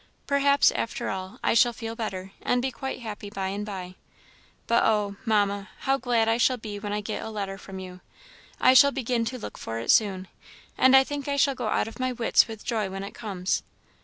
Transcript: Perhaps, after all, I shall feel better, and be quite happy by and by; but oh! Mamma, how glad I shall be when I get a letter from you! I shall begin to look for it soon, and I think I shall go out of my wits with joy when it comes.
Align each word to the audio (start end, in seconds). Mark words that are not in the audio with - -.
Perhaps, 0.25 0.71
after 0.71 1.11
all, 1.11 1.37
I 1.43 1.53
shall 1.53 1.73
feel 1.73 1.95
better, 1.95 2.31
and 2.41 2.59
be 2.59 2.71
quite 2.71 3.01
happy 3.01 3.29
by 3.29 3.49
and 3.49 3.63
by; 3.63 3.93
but 4.65 4.83
oh! 4.83 5.15
Mamma, 5.25 5.69
how 5.81 5.97
glad 5.99 6.27
I 6.27 6.37
shall 6.37 6.57
be 6.57 6.79
when 6.79 6.91
I 6.91 7.01
get 7.01 7.21
a 7.23 7.29
letter 7.29 7.59
from 7.59 7.77
you! 7.77 8.01
I 8.59 8.73
shall 8.73 8.89
begin 8.91 9.25
to 9.25 9.37
look 9.37 9.59
for 9.59 9.77
it 9.77 9.91
soon, 9.91 10.27
and 10.75 10.95
I 10.95 11.03
think 11.03 11.27
I 11.27 11.35
shall 11.37 11.53
go 11.53 11.67
out 11.67 11.87
of 11.87 11.99
my 11.99 12.13
wits 12.13 12.47
with 12.47 12.65
joy 12.65 12.89
when 12.89 13.03
it 13.03 13.11
comes. 13.13 13.61